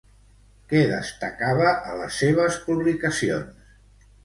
Què 0.71 0.79
destacava 0.91 1.67
a 1.75 1.95
les 2.01 2.19
seves 2.23 2.59
publicacions? 2.65 3.73